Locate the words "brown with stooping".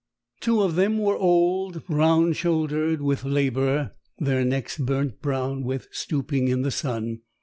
5.21-6.47